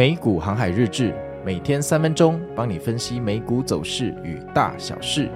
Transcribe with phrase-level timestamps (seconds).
[0.00, 5.28] 美股航海日志，每天三分钟，帮你分析美股走势与大小事。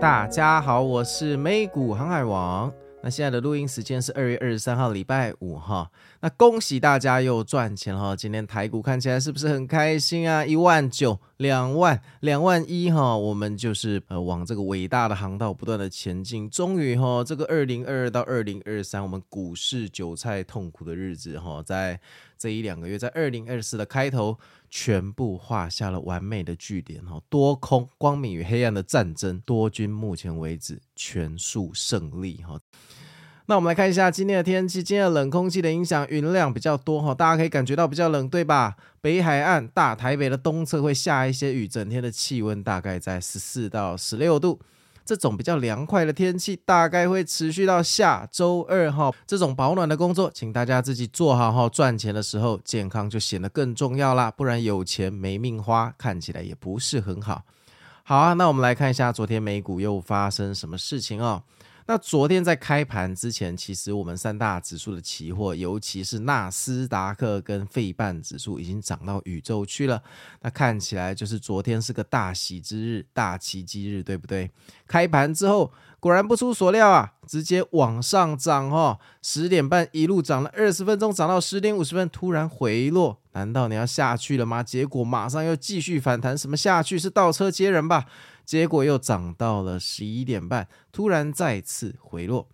[0.00, 2.72] 大家好，我是美股航海王。
[3.00, 5.88] 那现在的录音时间是二月二十三号，礼拜五哈。
[6.20, 8.16] 那恭喜大家又赚钱了哈！
[8.16, 10.44] 今天台股看起来是不是很开心啊？
[10.44, 16.50] 一万九、两万、两万一哈，我们就是呃往这个伟大的航道不断的前进。
[16.50, 22.00] 终于哈，这个二零二二到二零二三，我们股市韭菜痛苦的日子哈，在
[22.36, 24.36] 这一两个月，在二零二四的开头，
[24.70, 27.20] 全部画下了完美的句点哈。
[27.28, 32.58] 多空光明与黑暗的战争，多军目前为止全数胜利哈。
[33.46, 38.76] 那我们来看一下今天的天气，今天的冷空气的影响，云量比较多哈，大家可以感觉到比较冷，对吧？
[39.00, 44.60] 北海岸、大台北的东侧会下一些雨，整天的气温大概在十四到十六度，
[45.08, 49.10] 这种比较凉快的天气大概会持续到下周二哈。
[49.26, 51.66] 这种保暖的工作，请大家自己做好哈。
[51.70, 57.42] 赚钱的时候，健康就显得更重要啦，不然有钱没命花，看起来也不是很好。
[58.02, 61.42] 好啊，那我们来看一下昨天美股又发生什么事情哦。
[61.90, 70.02] 那昨天在开盘之前，其实我们三大指数的期货，尤其是纳斯达克跟费半指数，已经涨到宇宙去了。
[70.42, 74.50] 那看起来就是昨天是个大喜之日、大奇迹日，对不对？
[74.86, 78.98] 开盘之后，果然不出所料啊，直接往上涨哦。
[79.22, 83.18] 十点半一路涨了二十分钟，涨到十点五十分，突然回落。
[83.38, 84.64] 难道你要下去了吗？
[84.64, 88.06] 结果马上又继续反弹，什么下去是倒车接人吧？
[88.44, 92.48] 结果又涨到了十一点半，突然再次回落。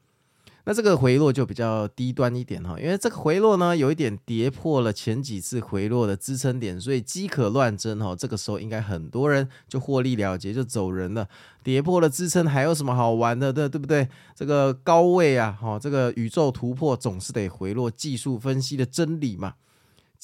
[0.67, 8.17] 那这个回落就比较低端一点哈，因为这个回落呢，有一点跌破了前几次回落的支撑点，所以机可乱真哈。
[8.17, 11.29] 这个时候应该很多人就获利了结，就走人了。
[11.63, 13.53] 跌破了支撑还有什么好玩的？
[13.53, 14.09] 对对不对？
[14.35, 19.55] 这个高位啊，哈，这个宇宙突破总是得回落，技术分析的真理嘛。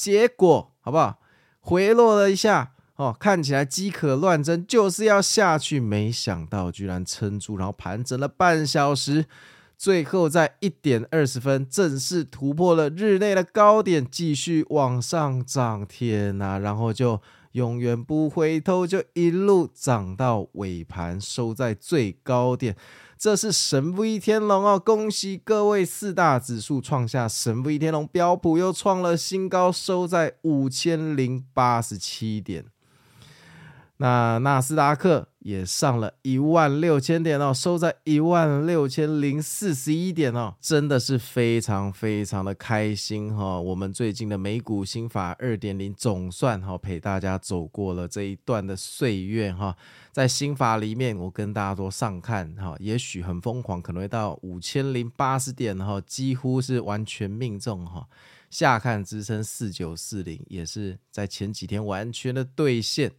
[0.01, 1.21] 结果好不好？
[1.61, 2.73] 回落了一下。
[2.97, 9.27] 哦，看起来机可乱真，就是要下去，没想到居然撑住，然后盘整了半小时，
[9.77, 17.21] 最后在一点二十分正式突破了日内的高点，继续往上涨，天呐，然后就
[17.53, 22.75] 永远不回头，就一路涨到尾盘收在最高点。
[23.21, 24.81] 这是神威天龙哦！
[24.83, 32.65] 恭喜各位，四大指数创下神威天龙，标普又创了新高，收在五千零八十七点。
[34.01, 43.61] 那纳斯达克也上了一万六千点哦，收在一万六千零四十一点哦，真的是非常非常的开心哈！
[43.61, 49.77] 我们最近的美股新法二点零总算哈陪大家走过了这一段的岁月哈，
[50.11, 58.09] 在新法里面我跟大家说上看哈，也许很疯狂，可能会到五千零八十点哈，几乎是完全命中哈。
[58.49, 63.13] 下看支撑四九四零，也是在前几天完全的兑现。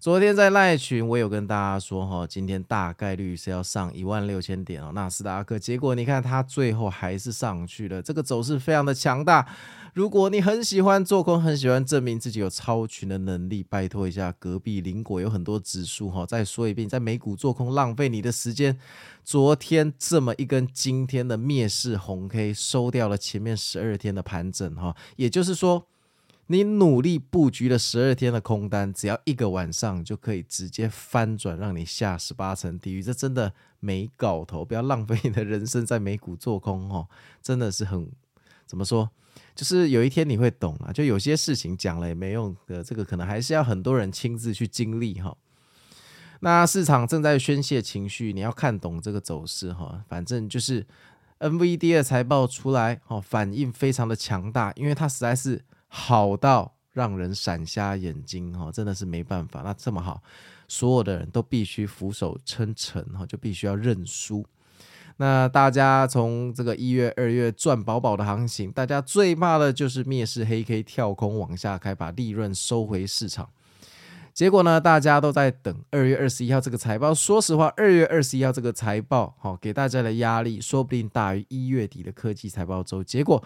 [0.00, 5.58] 昨天在赖群，我有跟大家说哈，今天大概率是要上一万六千点哦，纳斯达克。
[5.58, 9.44] 结果你看，它最后还是上去了，这个走势非常的强大。
[9.94, 16.24] 如果你很喜欢做空，很喜欢证明自己有超群的能力，拜托一下，隔壁邻国有很多指数哈。
[16.24, 18.78] 再说一遍，在美股做空浪费你的时间。
[19.24, 25.88] 昨天这么一根惊天的灭世红 K，收掉了前面十二天的盘整哈，也就是说。
[26.50, 34.64] 你努力布局了十二天的空单，只要一个晚上就可以直接翻转，让你下十八层地狱，这真的没搞头！
[34.64, 37.06] 不要浪费你的人生在美股做空哦，
[37.42, 38.10] 真的是很
[38.66, 39.10] 怎么说？
[39.54, 45.36] 就是有一天你会懂啊，就有些事情讲了也没用的，这个可能还是要很多人亲自去经历哈。
[46.40, 50.02] 那市场正在宣泄情绪，你要看懂这个走势哈。
[50.08, 50.86] 反正就是
[51.40, 55.62] NVD 的财报出来哦，反应非常的强大，因为它实在是。
[55.88, 59.62] 好到让人闪瞎眼睛哈，真的是没办法。
[59.62, 60.22] 那这么好，
[60.68, 64.44] 所有的人都必须俯首称臣哈，就必须要认输。
[65.16, 73.48] 那大家从这个一月、二月赚饱饱的行情，大家最怕的就是灭世黑 K 跳空往下开，把利润收回市场。
[74.32, 77.12] 结果呢，大家都在等二月二十一号这个财报。
[77.12, 83.02] 说实话，二月二十一号这个财报，好给大家的压力，说不定大于一月底的科技财报周。
[83.02, 83.42] 结果。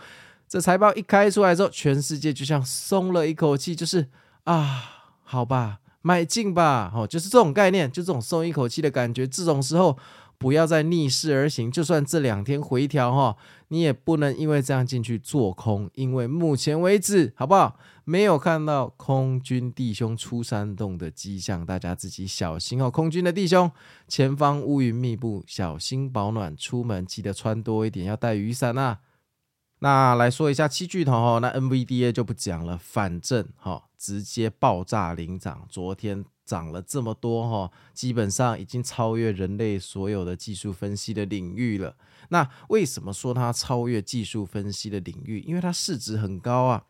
[0.52, 4.06] 这财报一开出来之后，全世界就像松了一口气，就是
[4.44, 4.82] 啊，
[5.22, 9.26] 好吧，买进吧，哦，就是这种概念，就这种松一口气的感觉。
[9.26, 9.96] 这种时候
[10.36, 11.72] 不要再逆势而行。
[11.72, 13.34] 就算这两天回调哈，
[13.68, 17.78] 你也不能因为这样进去做空，因为目前为止，好不好？
[18.04, 22.90] 没有看到空军弟兄出山洞的迹象，大家自己小心哦。
[22.90, 23.72] 空军的弟兄，
[24.06, 28.98] 前方乌云密布，小心保暖，出门记得穿多一点，要带雨伞啊。
[29.82, 41.96] 那来说一下七巨头哈，那 NVDA 就不讲了，反正哈直接爆炸领涨，昨天涨了这么多哈，基本上已经超越人类所有的技术分析的领域了。
[42.28, 45.40] 那为什么说它超越技术分析的领域？
[45.40, 46.84] 因为它市值很高啊。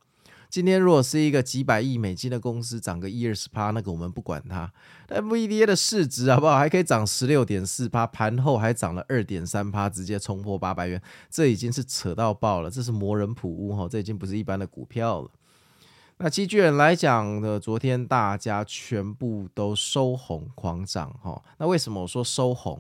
[0.52, 4.70] 今天如果是一个几百亿美金的公司涨个一二十趴，那个我们不管它。
[5.08, 6.58] NVDA 的市值好不好？
[6.58, 11.00] 还可以涨十六点四趴，盘后还涨了二点三趴，直接冲破八百元，
[11.30, 15.30] 这已经是扯到爆了，这是魔人普乌哈，这已经不是一般的股票了。
[16.18, 21.42] 那七巨人来讲的，昨天大家全部都收红狂涨哈。
[21.56, 22.78] 那为什么我说收红？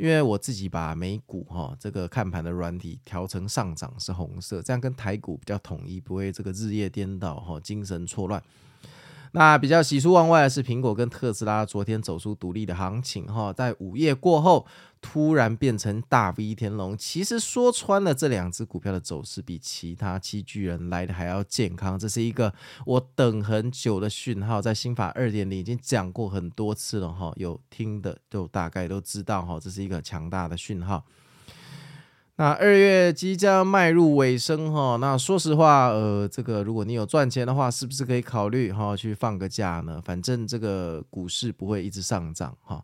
[0.00, 8.42] 因为我自己把美股哈这个看盘的软体调成上涨是红色，这样跟台股比较统一，不会这个日夜颠倒哈，精神错乱。
[9.32, 14.66] 那比较喜出望外的是，苹果跟特斯拉昨天走出独立的行情哈，在午夜过后
[15.00, 16.98] 突然变成大 V 天龙。
[16.98, 22.52] 其实说穿了，这两只股票的走势比其他七巨人来的还要健康，这是一个
[22.84, 24.60] 我等很久的讯号。
[24.60, 31.04] 在新法二点零已经讲过很多次了哈，有听的就大概都知道哈，这是一个强大的讯号。
[32.40, 40.00] 那二月即将迈入尾声哈，那说实话，呃，这个如果你有赚钱的话，是不是可以考虑哈去放个假呢？
[40.02, 42.82] 反正这个股市不会一直上涨哈。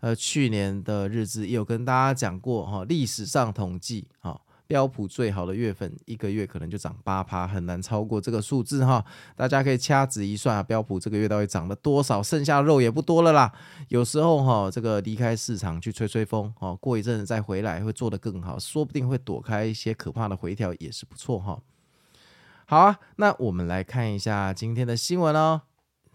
[0.00, 4.38] 呃，去年的日子也有跟大家讲过哈，历史上统计哈。
[4.68, 9.02] 标普最好的月份，一个月可能就涨八趴，很难超过这个数字哈。
[9.34, 12.22] 大家可以掐指一算啊，标普这个月到底涨了多少？
[12.22, 13.50] 剩下的肉也不多了啦。
[13.88, 21.62] 有时候哈，这个离开市场去吹吹风，哈，过一阵子再回来会做得更好，说不定会躲开一些可怕的回调，也是不错哈。
[22.66, 25.62] 好啊，那我们来看一下今天的新闻哦。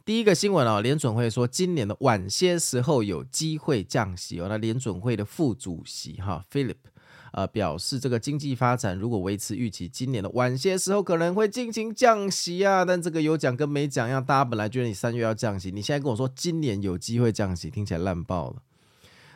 [0.06, 4.46] 第一个新闻哦，联准会说今年的晚些时候有机会降息哦。
[4.48, 6.76] 那联准会的副主席哈，Philip。
[7.34, 12.86] 呃，表示这个经济发展如果维持预期，今年的晚些时候可能会进行降息啊。
[12.86, 18.58] 但这个有讲跟没讲一样，大家本来觉得你三月要降息，你现在跟我说今年有机会降息，听起来烂爆了。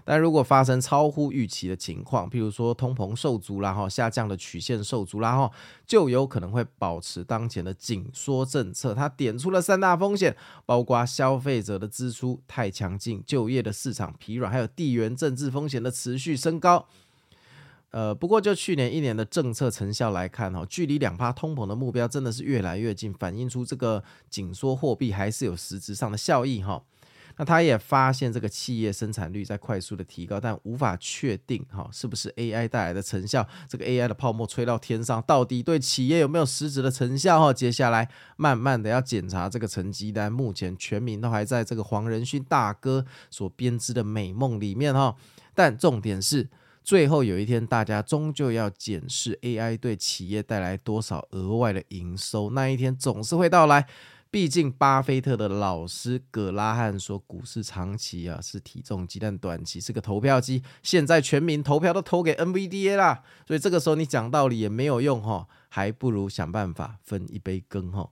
[0.05, 5.51] 但如果发生超乎预期的情况，譬如说通膨受阻啦，哈，下降的曲线受阻啦，哈，
[5.85, 8.93] 就有可能会保持当前的紧缩政策。
[8.93, 10.33] 它点出了三大风险，
[10.65, 16.87] 包括消费者的支出太强劲、就业的市场疲软，还有地缘政治风险的持续升高。
[17.91, 26.83] 呃，不过就去年一年的政策成效来看，哈，距离两趴通膨的目标真的是越来越近，反映出这个紧缩货币还是有实质上的效益，哈。
[27.39, 33.47] 那他也发现这个企业生产率在快速的提高，但无法确定，哈，是不是 AI 带来的成效？
[33.69, 37.39] 这个 AI 的泡沫吹到天上，到底对企业有没有实质的成效？
[37.39, 40.31] 哈，接下来慢慢的要检查这个成绩单。
[40.31, 45.15] 目前全民都还在这个黄仁勋大哥所编织的美梦里面，哈。
[45.53, 46.49] 但重点是。
[46.87, 53.85] 最后有一天，大家终究要检视 AI 对企业带来多少额外的营收，那一天总是会到来。
[54.31, 60.63] 毕竟，巴菲特的老师葛拉汉说，股市长期啊是体重机，但短期是个投票机。
[60.81, 68.11] 现在全民投票都投给 NVDA 啦，所以这个时候你讲道理也没有用哈，还不如想办法分一杯羹哈。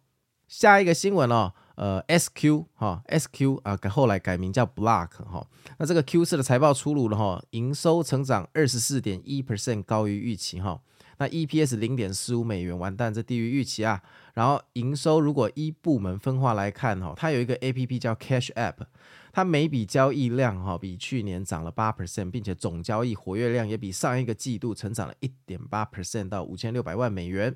[0.50, 1.54] 下一个新闻哦。
[1.76, 5.48] 呃，SQ 哈，SQ 啊，改后来改名叫 Block 哈。
[5.78, 10.82] 那这个 Q 四的财报出炉了哈，营收成长二十四点一 percent 高于预期哈。
[11.18, 14.02] 那 EPS 零点四五美元，完蛋，这低于预期啊。
[14.34, 18.86] 然后营收如果依部门分化来看哈，它有一个 APP 叫 Cash App，
[19.32, 27.56] 它每笔交易量哈比去年涨了八 percent，并且总交易活跃量也比上一个季度成长了一点八 percent 到五千六百万美元。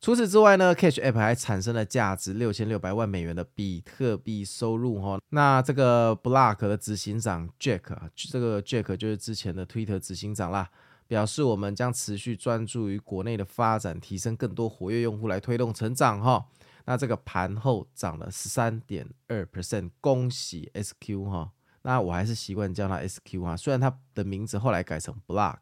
[0.00, 5.18] 除此之外呢，Cash App 还产生了价值六千六百万美元的比特币收入哈。
[5.30, 10.70] 那这个 Block 的执行长 Jack 啊，这个 Jack 就是之前的 Twitter 执行长啦，
[11.08, 16.46] 表示我们将持续专注于国内的发展，提升更多活跃用户来推动成长哈。
[16.84, 21.50] 那这个盘后涨了十三点二 percent，恭喜 SQ 哈。
[21.82, 25.56] 那我还是习惯叫它 SQ 哈，虽然它的名字后来改成 Block。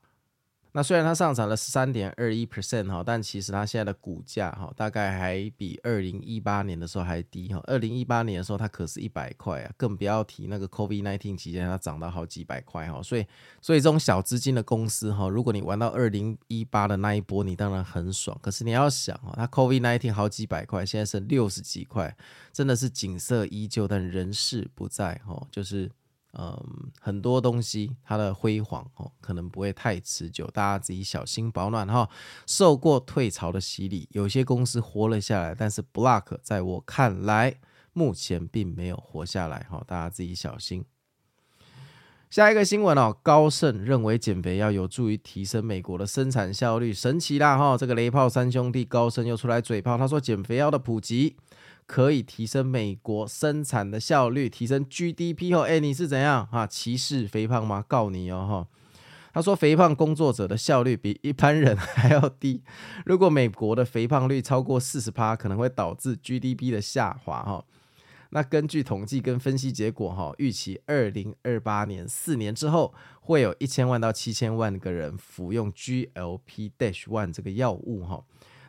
[0.76, 7.58] 那虽然它上涨了十三点二一 percent 哈，但其实它现在的股价哈，大概还比二零一八年的时候还低哈。
[7.64, 13.02] 二零一八年的时候它可是一百块啊，更不要提那个 COVID nineteen 期间它涨到好几百块哈。
[13.02, 13.24] 所以，
[13.62, 18.38] 所以这种小资金的公司哈，如果你玩到二零一八的那一波，你当然很爽。
[18.42, 22.14] 可是你要想哈，它 COVID nineteen 好几百块，现在是六十几块，
[22.52, 25.90] 真的是景色依旧，但人事不在哈，就是。
[26.38, 32.08] 嗯，很多东西它的辉煌哦，可能不会太持久，大家自己小心保暖哈。
[32.46, 37.54] 受过退潮的洗礼，有些公司活了下来，但是 Block 在我看来，
[37.94, 40.84] 目前并没有活下来哈，大家自己小心。
[42.28, 47.78] 下一个新闻哦，高盛认为减肥药有助于提升美国的生产效率，神奇啦哈！
[47.78, 51.36] 这个雷炮三兄弟高盛又出来嘴炮，他说减肥药的普及
[51.86, 56.66] 可以提升美国生产的效率，提升 GDP 后，哎，你是怎样啊？
[56.66, 57.84] 歧视肥胖吗？
[57.86, 58.76] 告你哦哈！
[59.32, 62.62] 他说肥胖工作者的效率比一般人还要低，
[63.04, 67.64] 如果美国的肥胖率超过四十趴，可能会导致 GDP 的下滑哈。
[68.30, 78.24] 那根据统计跟分析结果，哈，预期二零二八年四年之后，会有一千万到七千万个人服用 GLP-1 这个药物，哈。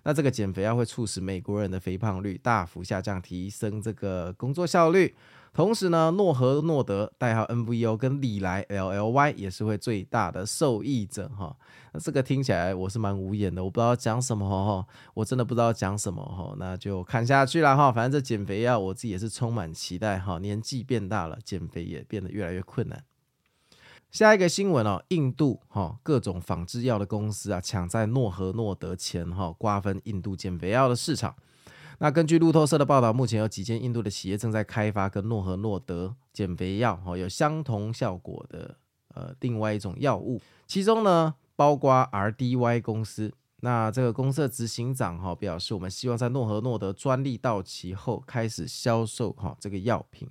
[0.07, 5.13] 那这个减肥药会促使美国人的肥胖率大幅下降，提升这个工作效率。
[5.53, 11.53] 同时呢，诺和诺德代号 NVO 跟礼来 LLY 也是会最大的受益者哈。
[11.91, 16.55] 那这个听起来我是蛮无言的，我不知道讲什么哈，我真的不知道讲什么哈。
[16.57, 17.91] 那就看下去了哈。
[17.91, 20.39] 反正这减肥药我自己也是充满期待哈。
[20.39, 23.03] 年纪变大了，减肥也变得越来越困难。
[24.17, 31.35] 下一个新闻哦，印度哈各种仿制药的公司啊，抢在诺和诺德前哈瓜分印度减肥药的市场。
[31.99, 38.75] 那根据路透社的报道，目前有几间印度的企业正在开发跟诺和诺德减肥药哈有相同效果的
[39.13, 43.31] 呃另外一种药物，其中呢包括 RDY 公司。
[43.59, 50.27] 那这个公司的执行长哈表示，我们希望在诺和诺德专利到期后开始销售哈这个药品。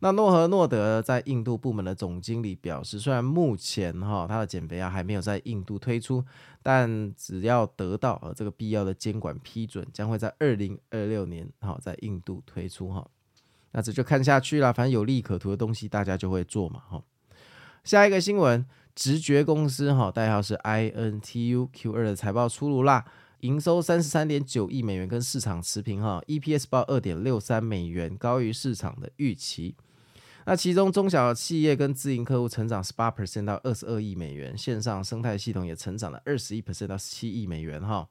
[0.00, 6.24] 那诺和诺德在印度部门的总经理表示，虽然目前哈他的减肥药还没有在印度推出，
[6.62, 13.06] 但只要得到呃这个必要的监管批准，将会在二零二六年哈在印度推出哈。
[13.72, 17.02] 那这就看下去了，反正有利可图的东西大家就会做嘛哈。
[17.84, 23.04] 下一个新闻，直觉公司哈代号是 INTU Q 二的财报出炉啦。
[23.40, 29.76] 营收三十三点九亿美元，跟市场持平哈，EPS 报二点六三美元，高于市场的预期。
[30.48, 38.08] 那其中中小企业跟自营客户成长十八 percent 到二十二亿美元，线上生态系统也成长了二十一 percent 到十七亿美元哈。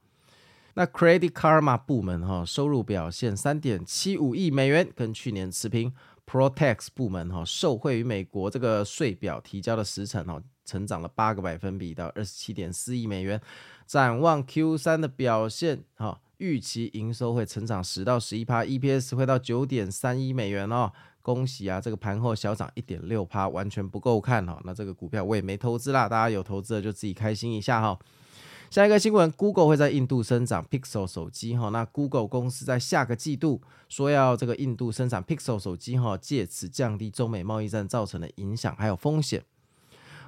[0.73, 5.93] 那 Credit Karma 部门哈收入表现三点七五亿美元，跟去年持平。
[6.29, 13.39] Protex 部门哈受惠于美国这个税表提交的时程哈，成长了八个百分比到二十七点四亿美元。
[13.85, 20.91] 展望 Q 三的表现，哈，预期营收会成长十到十一趴，EPS 会到九点三一美元哦。
[21.25, 24.61] 恭喜啊，这个盘后小涨一点六趴，完全不够看哈。
[24.63, 27.97] 那这个股票我也没投资啦，大家有投资的就自己开心一下哈。
[28.69, 31.69] 下一个新闻，Google 会在印度生产 Pixel 手机哈。
[31.69, 39.43] 那 Google 公司在下个季度说要这个印度生产 Pixel 手机哈，借此降低中美贸易战造成的影响还有风险。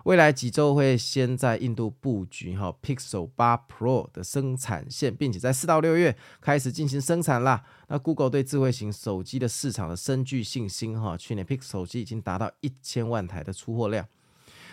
[0.07, 7.61] 未来几周会先在印度布局哈 Pixel 8 Pro 的生产线，并且在四到六月开始进行生产啦。
[7.89, 14.07] 那 Google 对智慧型手机的市场的深具信心哈，去年 Pixel 手机已经达到一千万台的出货量。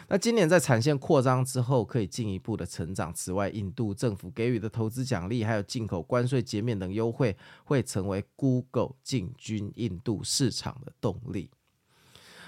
[0.07, 3.13] 那今年在产线扩张之后，可以进一步的成长。
[3.13, 11.51] 此外，印度政府给予的投资奖励，还有进口关税减免等优惠，会成为 Google 进军印度市场的动力。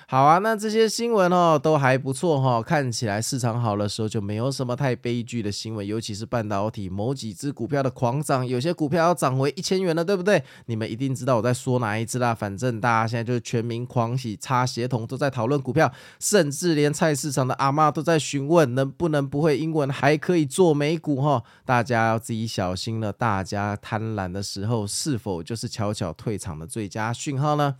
[0.09, 10.41] 好啊，那这些新闻哦都还不错哈，看起来市场好的时候就没有什么太悲剧的新闻，尤其是半导体某几只股票的狂涨，有些股票要涨回一千元了，对不对？
[10.67, 12.33] 你们一定知道我在说哪一只啦。
[12.33, 21.43] 反正大家现在就是全民狂喜，插协同都在讨论股票，甚至连菜市场的阿嬷都在询问能不能不会英文还可以做美股哈。
[21.65, 27.75] 大家要自己小心了，大家贪婪的时候是否就是悄悄退场的最佳讯号呢？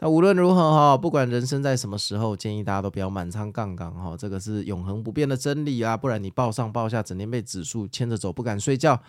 [0.00, 5.96] 那无论如何哈，不管人生在什么时候，建议大家都不要满仓杠杆哈，这个是永恒不变的真理啊！
[5.96, 9.00] 不然你抱上抱下，整天被指数牵着走，不敢睡觉，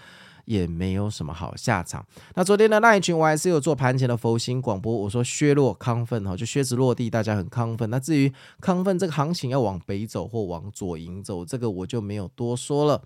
[0.46, 2.04] 也没有什么好下场。
[2.34, 7.88] 那昨天的那一群，我还是有做盘前的佛心广播，我说削弱亢奋哈，就靴子落地，大家很亢奋。
[7.92, 13.00] 那至于亢奋这个行情要往北走或往左营走，这个我就没有多说了。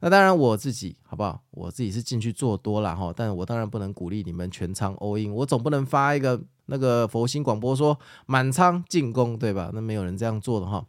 [0.00, 1.40] 那当然我自己好不好？
[1.52, 6.42] 我自己是进去做多了哈，但我当然不能鼓励你们全仓 all in，我总不能发一个。
[6.68, 9.70] 那个佛心广播说满仓进攻，对吧？
[9.74, 10.84] 那没有人这样做的哈。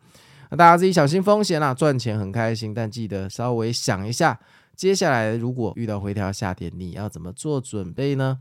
[0.52, 4.40] 那大家自己小心风险啦，赚钱很开心，但记得稍微想一下，
[4.76, 8.40] 接下来如果遇到回调下跌，你要怎么做准备呢？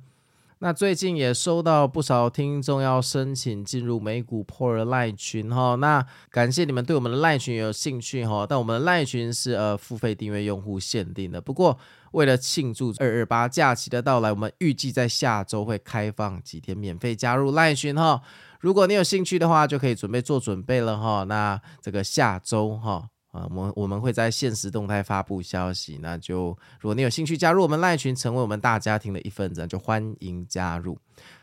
[0.60, 11.40] 那最近也收到不少听众要申请进入美股 Power 赖群哈，那感谢你们对我们的赖群有兴趣哈，但我们的赖群是呃付费订阅用户限定的。
[11.40, 11.78] 不过
[12.10, 18.20] 为了庆祝二二八假期的到来，我们预计在下周会开放几天免费加入赖群哈。
[18.58, 21.22] 如果你有兴趣的话，就可以准备做准备了哈。
[21.22, 23.10] 那这个下周哈。
[23.38, 26.48] 啊，我我们会在限时动态发布消息，那就
[26.80, 30.98] 如果你有兴趣加入我们赖群，成为我们大家庭的一份子，就欢迎加入。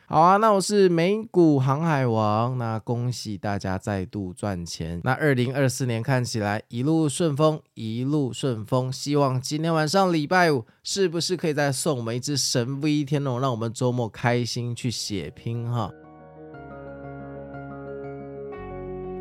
[0.07, 5.01] 好啊，那我是美股航海王，那恭喜大家再度赚钱。
[5.03, 8.91] 那二零二四年看起来一路顺风，一路顺风。
[8.91, 15.89] 希望今天晚上礼拜五是不是可以再送我们一只神 V 天龙，让我们周末开心去血拼哈。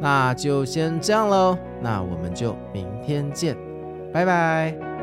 [0.01, 3.57] 那就先这样喽，那我们就明天见，
[4.13, 4.94] 拜拜。